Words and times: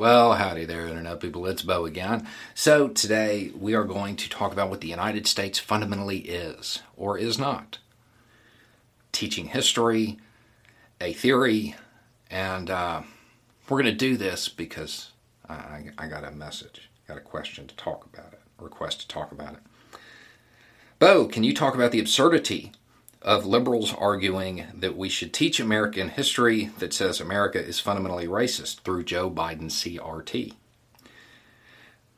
Well, 0.00 0.32
howdy 0.32 0.64
there, 0.64 0.88
Internet 0.88 1.20
people. 1.20 1.46
It's 1.46 1.60
Beau 1.60 1.84
again. 1.84 2.26
So, 2.54 2.88
today 2.88 3.52
we 3.54 3.74
are 3.74 3.84
going 3.84 4.16
to 4.16 4.30
talk 4.30 4.50
about 4.50 4.70
what 4.70 4.80
the 4.80 4.88
United 4.88 5.26
States 5.26 5.58
fundamentally 5.58 6.20
is 6.20 6.80
or 6.96 7.18
is 7.18 7.38
not. 7.38 7.80
Teaching 9.12 9.48
history, 9.48 10.16
a 11.02 11.12
theory, 11.12 11.74
and 12.30 12.70
uh, 12.70 13.02
we're 13.68 13.82
going 13.82 13.92
to 13.92 13.98
do 13.98 14.16
this 14.16 14.48
because 14.48 15.10
I, 15.50 15.90
I 15.98 16.06
got 16.06 16.24
a 16.24 16.30
message, 16.30 16.88
got 17.06 17.18
a 17.18 17.20
question 17.20 17.66
to 17.66 17.76
talk 17.76 18.06
about 18.06 18.32
it, 18.32 18.40
request 18.58 19.02
to 19.02 19.08
talk 19.08 19.32
about 19.32 19.52
it. 19.52 20.00
Beau, 20.98 21.26
can 21.26 21.44
you 21.44 21.52
talk 21.52 21.74
about 21.74 21.92
the 21.92 22.00
absurdity 22.00 22.72
of 23.22 23.44
liberals 23.44 23.94
arguing 23.94 24.66
that 24.74 24.96
we 24.96 25.08
should 25.08 25.32
teach 25.32 25.60
American 25.60 26.08
history 26.08 26.70
that 26.78 26.94
says 26.94 27.20
America 27.20 27.62
is 27.62 27.78
fundamentally 27.78 28.26
racist 28.26 28.80
through 28.80 29.04
Joe 29.04 29.30
Biden's 29.30 29.74
CRT. 29.74 30.54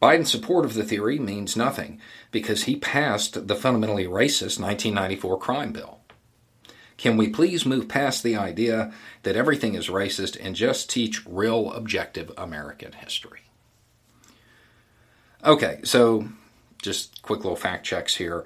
Biden's 0.00 0.30
support 0.30 0.64
of 0.64 0.74
the 0.74 0.84
theory 0.84 1.18
means 1.18 1.56
nothing 1.56 2.00
because 2.30 2.64
he 2.64 2.76
passed 2.76 3.46
the 3.48 3.56
fundamentally 3.56 4.06
racist 4.06 4.60
1994 4.60 5.38
crime 5.38 5.72
bill. 5.72 6.00
Can 6.96 7.16
we 7.16 7.28
please 7.28 7.64
move 7.64 7.88
past 7.88 8.22
the 8.22 8.36
idea 8.36 8.92
that 9.22 9.36
everything 9.36 9.74
is 9.74 9.88
racist 9.88 10.36
and 10.38 10.54
just 10.54 10.90
teach 10.90 11.26
real 11.26 11.72
objective 11.72 12.30
American 12.36 12.92
history? 12.92 13.40
Okay, 15.42 15.80
so 15.82 16.28
just 16.82 17.22
quick 17.22 17.40
little 17.40 17.56
fact 17.56 17.86
checks 17.86 18.16
here. 18.16 18.44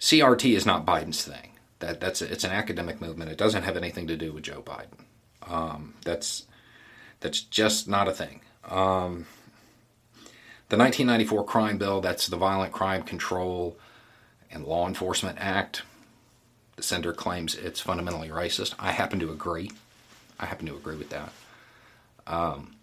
CRT 0.00 0.54
is 0.54 0.66
not 0.66 0.84
Biden's 0.84 1.24
thing. 1.24 1.47
That 1.80 2.00
that's 2.00 2.22
it's 2.22 2.44
an 2.44 2.50
academic 2.50 3.00
movement. 3.00 3.30
It 3.30 3.38
doesn't 3.38 3.62
have 3.62 3.76
anything 3.76 4.06
to 4.08 4.16
do 4.16 4.32
with 4.32 4.44
Joe 4.44 4.62
Biden. 4.62 5.04
Um, 5.46 5.94
that's 6.04 6.46
that's 7.20 7.40
just 7.40 7.88
not 7.88 8.08
a 8.08 8.12
thing. 8.12 8.40
Um, 8.64 9.26
the 10.68 10.76
1994 10.76 11.44
crime 11.44 11.78
bill, 11.78 12.00
that's 12.00 12.26
the 12.26 12.36
Violent 12.36 12.72
Crime 12.72 13.02
Control 13.02 13.78
and 14.50 14.64
Law 14.64 14.86
Enforcement 14.86 15.38
Act. 15.40 15.82
The 16.76 16.82
senator 16.82 17.12
claims 17.12 17.54
it's 17.54 17.80
fundamentally 17.80 18.28
racist. 18.28 18.74
I 18.78 18.92
happen 18.92 19.18
to 19.20 19.32
agree. 19.32 19.70
I 20.38 20.46
happen 20.46 20.66
to 20.66 20.76
agree 20.76 20.96
with 20.96 21.10
that. 21.10 21.32
Um, 22.26 22.76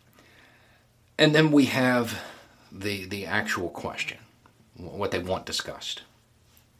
and 1.17 1.33
then 1.33 1.51
we 1.51 1.65
have 1.65 2.21
the 2.71 3.05
the 3.05 3.25
actual 3.25 3.69
question, 3.69 4.17
what 4.75 5.11
they 5.11 5.19
want 5.19 5.45
discussed. 5.45 6.01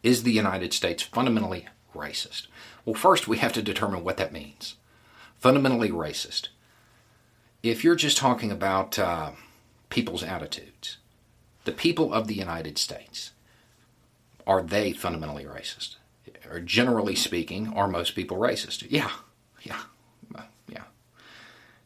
Is 0.02 0.22
the 0.22 0.32
United 0.32 0.72
States 0.72 1.02
fundamentally 1.02 1.66
racist? 1.96 2.46
Well, 2.84 2.94
first 2.94 3.26
we 3.26 3.38
have 3.38 3.52
to 3.54 3.62
determine 3.62 4.04
what 4.04 4.16
that 4.18 4.32
means. 4.32 4.76
Fundamentally 5.38 5.90
racist. 5.90 6.48
If 7.62 7.82
you're 7.82 7.96
just 7.96 8.16
talking 8.16 8.52
about 8.52 8.98
uh, 8.98 9.32
people's 9.88 10.22
attitudes, 10.22 10.98
the 11.64 11.72
people 11.72 12.12
of 12.12 12.28
the 12.28 12.34
United 12.34 12.78
States, 12.78 13.32
are 14.46 14.62
they 14.62 14.92
fundamentally 14.92 15.44
racist? 15.44 15.96
Or 16.50 16.60
generally 16.60 17.16
speaking, 17.16 17.72
are 17.72 17.88
most 17.88 18.14
people 18.14 18.36
racist? 18.36 18.86
Yeah, 18.88 19.10
yeah, 19.62 19.80
yeah. 20.68 20.84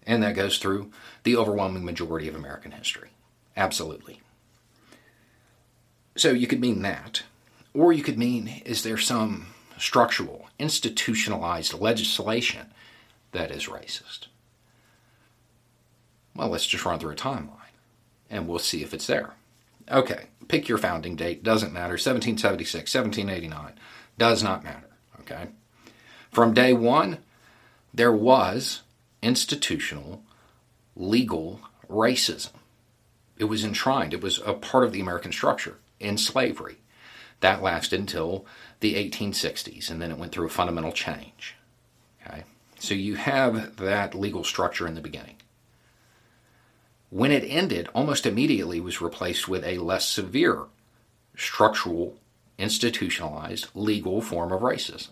And 0.06 0.22
that 0.22 0.34
goes 0.34 0.58
through 0.58 0.90
the 1.22 1.36
overwhelming 1.36 1.84
majority 1.84 2.28
of 2.28 2.34
American 2.34 2.72
history. 2.72 3.10
Absolutely. 3.56 4.20
So 6.16 6.32
you 6.32 6.46
could 6.46 6.60
mean 6.60 6.82
that. 6.82 7.22
Or 7.72 7.92
you 7.92 8.02
could 8.02 8.18
mean, 8.18 8.62
is 8.66 8.82
there 8.82 8.98
some 8.98 9.46
structural, 9.80 10.48
institutionalized 10.58 11.74
legislation 11.74 12.66
that 13.32 13.50
is 13.50 13.66
racist? 13.66 14.26
Well, 16.34 16.48
let's 16.48 16.66
just 16.66 16.84
run 16.84 16.98
through 16.98 17.12
a 17.12 17.16
timeline 17.16 17.56
and 18.28 18.46
we'll 18.46 18.58
see 18.58 18.82
if 18.82 18.94
it's 18.94 19.06
there. 19.06 19.34
Okay, 19.90 20.26
pick 20.48 20.68
your 20.68 20.78
founding 20.78 21.16
date, 21.16 21.42
doesn't 21.42 21.72
matter. 21.72 21.94
1776, 21.94 22.94
1789, 22.94 23.72
does 24.18 24.42
not 24.42 24.62
matter. 24.62 24.88
Okay? 25.20 25.48
From 26.30 26.54
day 26.54 26.72
one, 26.72 27.18
there 27.92 28.12
was 28.12 28.82
institutional, 29.22 30.22
legal 30.94 31.60
racism. 31.88 32.52
It 33.36 33.44
was 33.44 33.64
enshrined, 33.64 34.14
it 34.14 34.22
was 34.22 34.38
a 34.44 34.52
part 34.52 34.84
of 34.84 34.92
the 34.92 35.00
American 35.00 35.32
structure 35.32 35.78
in 35.98 36.16
slavery. 36.18 36.76
That 37.40 37.62
lasted 37.62 38.00
until 38.00 38.44
the 38.80 38.94
1860s, 38.94 39.90
and 39.90 40.00
then 40.00 40.10
it 40.10 40.18
went 40.18 40.32
through 40.32 40.46
a 40.46 40.50
fundamental 40.50 40.92
change. 40.92 41.56
Okay? 42.26 42.44
So 42.78 42.94
you 42.94 43.16
have 43.16 43.76
that 43.76 44.14
legal 44.14 44.44
structure 44.44 44.86
in 44.86 44.94
the 44.94 45.00
beginning. 45.00 45.36
When 47.10 47.32
it 47.32 47.44
ended, 47.44 47.88
almost 47.92 48.24
immediately 48.24 48.80
was 48.80 49.00
replaced 49.00 49.48
with 49.48 49.64
a 49.64 49.78
less 49.78 50.06
severe 50.06 50.66
structural, 51.36 52.16
institutionalized, 52.58 53.68
legal 53.74 54.20
form 54.20 54.52
of 54.52 54.60
racism. 54.60 55.08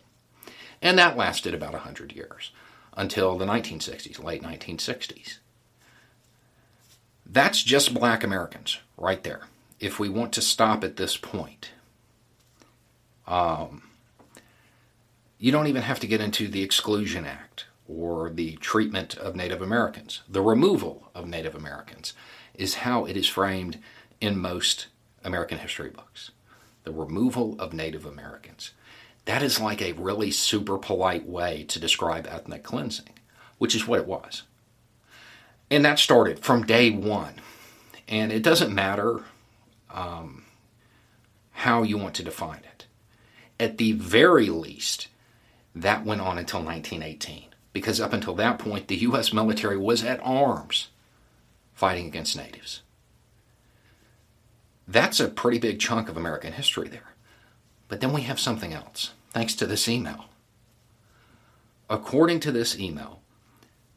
And 0.81 0.99
that 0.99 1.17
lasted 1.17 1.55
about 1.55 1.73
100 1.73 2.13
years 2.13 2.53
until 2.97 3.37
the 3.37 3.47
1960s, 3.47 4.23
late 4.23 4.43
1960s. 4.43 5.39
That's 7.27 7.63
just 7.63 7.95
black 7.95 8.23
Americans 8.23 8.79
right 8.97 9.23
there. 9.23 9.43
If 9.81 9.99
we 9.99 10.09
want 10.09 10.33
to 10.35 10.41
stop 10.41 10.83
at 10.85 10.97
this 10.97 11.17
point, 11.17 11.71
um, 13.29 13.83
you 15.39 15.53
don't 15.53 15.69
even 15.69 15.83
have 15.83 16.01
to 16.01 16.07
get 16.07 16.21
into 16.21 16.49
the 16.49 16.63
Exclusion 16.63 17.25
Act 17.27 17.67
or 17.87 18.31
the 18.31 18.57
treatment 18.57 19.17
of 19.17 19.37
Native 19.37 19.63
Americans. 19.63 20.23
The 20.29 20.43
removal 20.43 21.11
of 21.15 21.29
Native 21.29 21.55
Americans 21.55 22.15
is 22.55 22.77
how 22.77 23.05
it 23.05 23.17
is 23.17 23.29
framed 23.29 23.79
in 24.21 24.39
most 24.39 24.89
American 25.23 25.59
history 25.59 25.91
books. 25.91 26.33
The 26.85 26.93
removal 26.93 27.55
of 27.61 27.73
Native 27.73 28.05
Americans. 28.05 28.73
That 29.27 29.43
is 29.43 29.61
like 29.61 29.83
a 29.83 29.93
really 29.93 30.31
super 30.31 30.79
polite 30.79 31.29
way 31.29 31.65
to 31.69 31.79
describe 31.79 32.27
ethnic 32.27 32.63
cleansing, 32.63 33.11
which 33.59 33.75
is 33.75 33.87
what 33.87 34.01
it 34.01 34.07
was. 34.07 34.43
And 35.71 35.85
that 35.85 35.99
started 35.99 36.39
from 36.39 36.65
day 36.65 36.91
one. 36.91 37.35
And 38.09 38.33
it 38.33 38.43
doesn't 38.43 38.75
matter 38.75 39.21
um, 39.91 40.45
how 41.53 41.83
you 41.83 41.99
want 41.99 42.15
to 42.15 42.25
define 42.25 42.61
it 42.61 42.79
at 43.61 43.79
the 43.79 43.93
very 43.93 44.49
least, 44.49 45.09
that 45.75 46.05
went 46.05 46.21
on 46.21 46.39
until 46.39 46.63
1918. 46.63 47.45
Because 47.73 48.01
up 48.01 48.13
until 48.13 48.35
that 48.35 48.59
point, 48.59 48.89
the 48.89 48.97
U.S. 48.97 49.33
military 49.33 49.77
was 49.77 50.03
at 50.03 50.21
arms 50.23 50.89
fighting 51.75 52.07
against 52.07 52.37
natives. 52.37 52.83
That's 54.87 55.21
a 55.21 55.29
pretty 55.29 55.59
big 55.59 55.79
chunk 55.79 56.09
of 56.09 56.17
American 56.17 56.55
history 56.55 56.89
there. 56.89 57.15
But 57.89 58.01
then 58.01 58.13
we 58.13 58.23
have 58.23 58.41
something 58.41 58.73
else, 58.73 59.13
thanks 59.31 59.55
to 59.57 59.67
this 59.67 59.89
email. 59.89 60.27
According 61.91 62.41
to 62.41 62.53
this 62.53 62.79
email, 62.79 63.21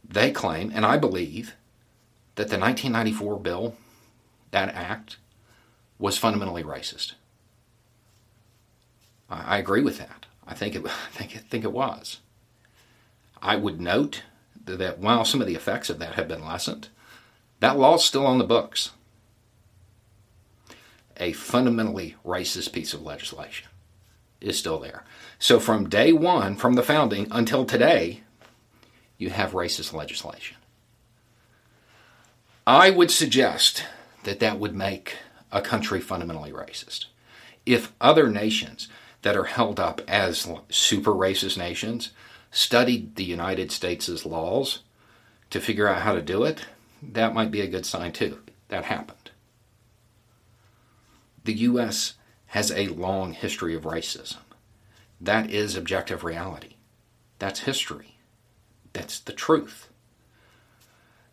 they 0.08 0.32
claim, 0.32 0.72
and 0.74 0.86
I 0.86 0.98
believe, 0.98 1.56
that 2.36 2.50
the 2.50 2.60
1994 2.60 3.40
bill, 3.40 3.76
that 4.52 4.74
act, 4.76 5.18
was 5.98 6.18
fundamentally 6.18 6.64
racist. 6.64 7.14
I, 9.32 9.58
agree 9.58 9.82
with 9.82 9.98
that. 9.98 10.26
I 10.46 10.54
think 10.54 10.76
it, 10.76 10.86
I 10.86 11.10
think, 11.12 11.36
I 11.36 11.40
think 11.40 11.64
it 11.64 11.72
was. 11.72 12.20
I 13.42 13.56
would 13.56 13.80
note 13.80 14.24
that 14.66 15.00
while 15.00 15.26
some 15.26 15.42
of 15.42 15.48
the 15.48 15.56
effects 15.56 15.90
of 15.90 16.00
that 16.00 16.16
have 16.16 16.28
been 16.28 16.46
lessened, 16.46 16.90
that 17.60 17.78
law's 17.78 18.06
still 18.06 18.28
on 18.28 18.38
the 18.38 18.44
books. 18.44 18.92
A 21.18 21.34
fundamentally 21.34 22.16
racist 22.26 22.74
piece 22.74 22.94
of 22.94 23.02
legislation 23.02 23.68
is 24.40 24.58
still 24.58 24.80
there. 24.80 25.04
So 25.40 25.60
from 25.60 25.90
day 25.90 26.12
one, 26.12 26.56
from 26.56 26.74
the 26.74 26.84
founding 26.84 27.28
until 27.32 27.66
today, 27.66 28.22
you 29.18 29.30
have 29.30 29.52
racist 29.52 29.94
legislation. 29.94 30.58
I 32.66 32.90
would 32.90 33.12
suggest 33.12 33.86
that 34.24 34.40
that 34.40 34.60
would 34.60 34.76
make 34.76 35.18
a 35.52 35.62
country 35.62 36.00
fundamentally 36.00 36.52
racist. 36.52 37.06
If 37.66 37.92
other 38.02 38.30
nations 38.30 38.88
that 39.22 39.38
are 39.38 39.46
held 39.46 39.80
up 39.80 40.02
as 40.08 40.48
super 40.70 41.12
racist 41.12 41.58
nations 41.58 42.12
studied 42.52 43.16
the 43.16 43.24
United 43.24 43.72
States' 43.72 44.26
laws 44.26 44.80
to 45.50 45.60
figure 45.62 45.88
out 45.88 46.02
how 46.02 46.14
to 46.14 46.22
do 46.22 46.44
it, 46.44 46.66
that 47.02 47.34
might 47.34 47.52
be 47.52 47.62
a 47.62 47.68
good 47.68 47.86
sign 47.86 48.12
too. 48.12 48.40
That 48.70 48.86
happened. 48.86 49.32
The 51.44 51.54
U.S. 51.54 52.16
has 52.48 52.72
a 52.72 52.88
long 52.88 53.34
history 53.34 53.76
of 53.76 53.84
racism. 53.84 54.38
That 55.20 55.50
is 55.50 55.76
objective 55.76 56.24
reality. 56.24 56.76
That's 57.40 57.62
history. 57.62 58.18
That's 58.94 59.20
the 59.20 59.34
truth. 59.34 59.90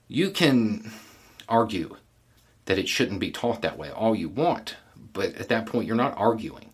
You 0.07 0.31
can 0.31 0.93
argue 1.49 1.97
that 2.65 2.79
it 2.79 2.89
shouldn't 2.89 3.21
be 3.21 3.31
taught 3.31 3.63
that 3.63 3.79
way 3.79 3.91
all 3.91 4.15
you 4.15 4.29
want, 4.29 4.77
but 5.13 5.35
at 5.37 5.49
that 5.49 5.67
point, 5.67 5.87
you're 5.87 5.97
not 5.97 6.17
arguing 6.17 6.68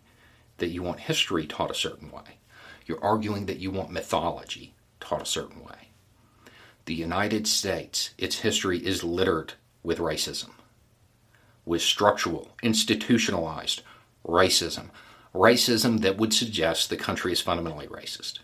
that 0.57 0.69
you 0.69 0.81
want 0.83 1.01
history 1.01 1.45
taught 1.45 1.71
a 1.71 1.75
certain 1.75 2.11
way. 2.11 2.39
You're 2.85 3.03
arguing 3.03 3.45
that 3.47 3.59
you 3.59 3.71
want 3.71 3.91
mythology 3.91 4.73
taught 4.99 5.21
a 5.21 5.25
certain 5.25 5.63
way. 5.63 5.89
The 6.85 6.93
United 6.93 7.47
States, 7.47 8.11
its 8.17 8.39
history 8.39 8.77
is 8.77 9.03
littered 9.03 9.53
with 9.83 9.97
racism, 9.97 10.51
with 11.65 11.81
structural, 11.81 12.51
institutionalized 12.61 13.81
racism, 14.25 14.89
racism 15.33 16.01
that 16.01 16.17
would 16.17 16.33
suggest 16.33 16.89
the 16.89 16.97
country 16.97 17.31
is 17.31 17.41
fundamentally 17.41 17.87
racist. 17.87 18.39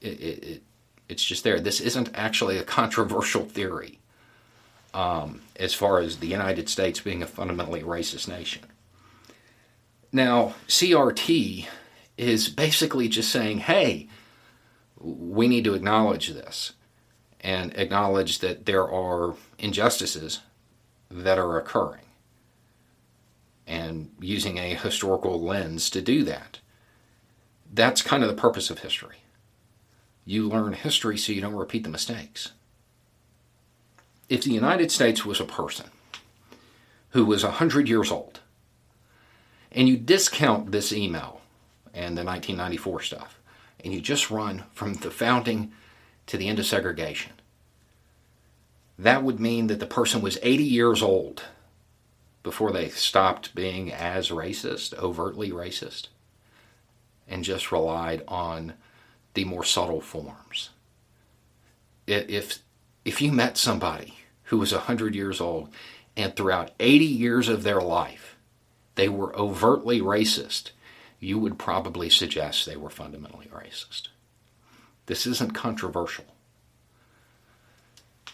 It, 0.00 0.20
it, 0.20 0.44
it, 0.44 0.62
it's 1.08 1.24
just 1.24 1.44
there. 1.44 1.60
This 1.60 1.80
isn't 1.80 2.10
actually 2.14 2.58
a 2.58 2.64
controversial 2.78 3.44
theory 3.44 3.98
um, 4.92 5.40
as 5.56 5.74
far 5.74 5.98
as 5.98 6.18
the 6.18 6.26
United 6.26 6.68
States 6.68 7.00
being 7.00 7.22
a 7.22 7.26
fundamentally 7.26 7.82
racist 7.82 8.28
nation. 8.28 8.62
Now, 10.12 10.54
CRT 10.66 11.66
is 12.16 12.48
basically 12.48 13.08
just 13.08 13.30
saying, 13.30 13.58
hey, 13.58 14.08
we 14.98 15.48
need 15.48 15.64
to 15.64 15.74
acknowledge 15.74 16.28
this 16.28 16.72
and 17.40 17.72
acknowledge 17.76 18.40
that 18.40 18.66
there 18.66 18.88
are 18.88 19.34
injustices 19.58 20.40
that 21.10 21.38
are 21.38 21.58
occurring 21.58 22.04
and 23.66 24.10
using 24.20 24.58
a 24.58 24.74
historical 24.74 25.40
lens 25.40 25.88
to 25.90 26.02
do 26.02 26.24
that. 26.24 26.58
That's 27.72 28.02
kind 28.02 28.22
of 28.22 28.28
the 28.28 28.40
purpose 28.40 28.68
of 28.68 28.80
history. 28.80 29.18
You 30.24 30.48
learn 30.48 30.72
history 30.72 31.16
so 31.16 31.32
you 31.32 31.40
don't 31.40 31.54
repeat 31.54 31.84
the 31.84 31.88
mistakes. 31.88 32.50
If 34.28 34.42
the 34.42 34.50
United 34.50 34.90
States 34.90 35.24
was 35.24 35.40
a 35.40 35.44
person 35.44 35.90
who 37.10 37.24
was 37.24 37.44
100 37.44 37.88
years 37.88 38.10
old, 38.10 38.40
and 39.72 39.88
you 39.88 39.96
discount 39.96 40.72
this 40.72 40.92
email 40.92 41.40
and 41.94 42.16
the 42.16 42.24
1994 42.24 43.02
stuff, 43.02 43.38
and 43.84 43.92
you 43.92 44.00
just 44.00 44.30
run 44.30 44.64
from 44.72 44.94
the 44.94 45.10
founding 45.10 45.72
to 46.26 46.36
the 46.36 46.48
end 46.48 46.58
of 46.58 46.66
segregation, 46.66 47.32
that 48.98 49.22
would 49.22 49.40
mean 49.40 49.68
that 49.68 49.80
the 49.80 49.86
person 49.86 50.20
was 50.20 50.38
80 50.42 50.62
years 50.62 51.02
old 51.02 51.44
before 52.42 52.72
they 52.72 52.88
stopped 52.88 53.54
being 53.54 53.92
as 53.92 54.30
racist, 54.30 54.94
overtly 54.98 55.50
racist, 55.50 56.08
and 57.28 57.44
just 57.44 57.72
relied 57.72 58.22
on 58.28 58.74
the 59.34 59.44
more 59.44 59.64
subtle 59.64 60.00
forms. 60.00 60.70
If, 62.06 62.58
if 63.04 63.22
you 63.22 63.30
met 63.32 63.56
somebody 63.56 64.18
who 64.44 64.58
was 64.58 64.72
100 64.72 65.14
years 65.14 65.40
old 65.40 65.68
and 66.16 66.34
throughout 66.34 66.72
80 66.80 67.04
years 67.04 67.48
of 67.48 67.62
their 67.62 67.80
life 67.80 68.29
they 69.00 69.08
were 69.08 69.34
overtly 69.34 70.02
racist, 70.02 70.72
you 71.18 71.38
would 71.38 71.58
probably 71.58 72.10
suggest 72.10 72.66
they 72.66 72.76
were 72.76 72.90
fundamentally 72.90 73.46
racist. 73.46 74.08
This 75.06 75.26
isn't 75.26 75.54
controversial. 75.54 76.26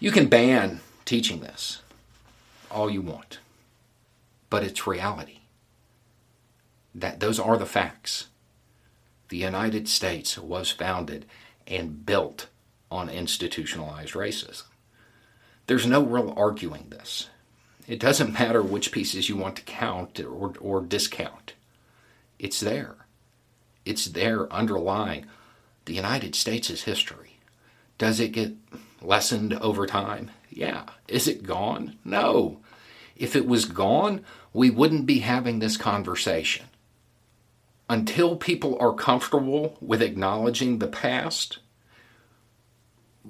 You 0.01 0.11
can 0.11 0.27
ban 0.27 0.81
teaching 1.05 1.39
this 1.39 1.83
all 2.69 2.91
you 2.91 3.01
want, 3.01 3.39
but 4.51 4.65
it's 4.65 4.89
reality. 4.89 5.39
That 6.97 7.21
those 7.21 7.39
are 7.39 7.57
the 7.57 7.65
facts. 7.65 8.27
The 9.29 9.37
United 9.37 9.87
States 9.87 10.37
was 10.37 10.73
founded 10.73 11.27
and 11.69 12.05
built 12.05 12.49
on 12.91 13.09
institutionalized 13.09 14.15
racism. 14.15 14.65
There's 15.69 15.87
no 15.87 16.03
real 16.03 16.35
arguing 16.37 16.89
this. 16.89 17.29
It 17.87 18.01
doesn't 18.01 18.33
matter 18.33 18.63
which 18.63 18.91
pieces 18.91 19.29
you 19.29 19.37
want 19.37 19.57
to 19.57 19.63
count 19.63 20.19
or, 20.21 20.55
or 20.59 20.81
discount. 20.81 21.55
It's 22.39 22.61
there. 22.61 22.97
It's 23.85 24.07
there 24.07 24.53
underlying 24.53 25.27
the 25.85 25.95
United 25.95 26.35
States' 26.35 26.83
history. 26.83 27.39
Does 27.99 28.19
it 28.19 28.33
get 28.33 28.55
lessened 29.01 29.55
over 29.55 29.87
time? 29.87 30.33
Yeah. 30.51 30.85
Is 31.07 31.29
it 31.29 31.45
gone? 31.45 31.97
No. 32.05 32.59
If 33.15 33.37
it 33.37 33.47
was 33.47 33.65
gone, 33.65 34.25
we 34.53 34.69
wouldn't 34.69 35.07
be 35.07 35.21
having 35.21 35.61
this 35.61 35.77
conversation. 35.77 36.67
Until 37.89 38.35
people 38.35 38.77
are 38.81 38.93
comfortable 38.93 39.79
with 39.81 40.03
acknowledging 40.03 40.79
the 40.79 40.89
past, 40.89 41.59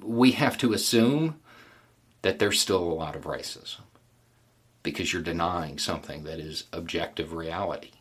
we 0.01 0.31
have 0.31 0.57
to 0.57 0.73
assume 0.73 1.39
that 2.23 2.39
there's 2.39 2.59
still 2.59 2.83
a 2.83 2.93
lot 2.93 3.15
of 3.15 3.25
racism 3.25 3.81
because 4.91 5.11
you're 5.11 5.21
denying 5.21 5.77
something 5.77 6.23
that 6.23 6.39
is 6.39 6.63
objective 6.71 7.33
reality. 7.33 7.91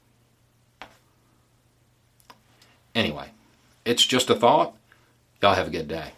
Anyway, 2.95 3.31
it's 3.85 4.07
just 4.07 4.31
a 4.31 4.37
thought. 4.37 4.73
Y'all 5.43 5.55
have 5.55 5.67
a 5.67 5.71
good 5.71 5.89
day. 5.89 6.13